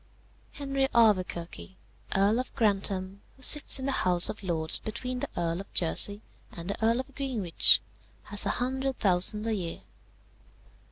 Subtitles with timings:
[0.53, 1.75] "Henry Auverquerque,
[2.15, 6.23] Earl of Grantham, who sits in the House of Lords between the Earl of Jersey
[6.51, 7.81] and the Earl of Greenwich,
[8.23, 9.81] has a hundred thousand a year.